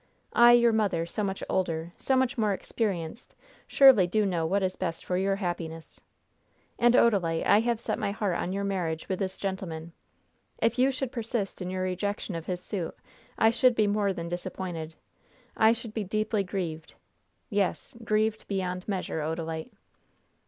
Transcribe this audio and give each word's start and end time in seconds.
I, 0.33 0.53
your 0.53 0.71
mother, 0.73 1.05
so 1.05 1.23
much 1.23 1.43
older, 1.47 1.93
so 1.95 2.15
much 2.15 2.35
more 2.35 2.53
experienced, 2.53 3.35
surely 3.67 4.07
do 4.07 4.25
know 4.25 4.47
what 4.47 4.63
is 4.63 4.75
best 4.75 5.05
for 5.05 5.15
your 5.15 5.35
happiness. 5.35 6.01
And, 6.79 6.95
Odalite, 6.95 7.45
I 7.45 7.59
have 7.59 7.79
set 7.79 7.99
my 7.99 8.09
heart 8.11 8.35
on 8.37 8.51
your 8.51 8.63
marriage 8.63 9.07
with 9.07 9.19
this 9.19 9.37
gentleman. 9.37 9.93
If 10.57 10.79
you 10.79 10.91
should 10.91 11.11
persist 11.11 11.61
in 11.61 11.69
your 11.69 11.83
rejection 11.83 12.33
of 12.33 12.47
his 12.47 12.61
suit 12.63 12.97
I 13.37 13.51
should 13.51 13.75
be 13.75 13.85
more 13.85 14.11
than 14.11 14.27
disappointed; 14.27 14.95
I 15.55 15.71
should 15.71 15.93
be 15.93 16.03
deeply 16.03 16.43
grieved; 16.43 16.95
yes, 17.51 17.95
grieved 18.03 18.47
beyond 18.47 18.87
measure, 18.87 19.19
Odalite." 19.21 19.69